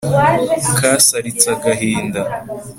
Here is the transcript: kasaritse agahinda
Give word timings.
kasaritse 0.77 1.45
agahinda 1.55 2.21